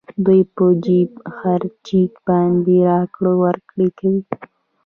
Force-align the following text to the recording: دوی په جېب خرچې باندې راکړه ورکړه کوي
دوی 0.25 0.41
په 0.55 0.65
جېب 0.83 1.11
خرچې 1.35 2.01
باندې 2.27 2.75
راکړه 2.89 3.31
ورکړه 3.43 3.87
کوي 3.99 4.21